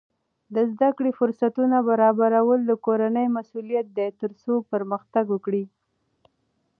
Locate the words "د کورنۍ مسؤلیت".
2.65-3.87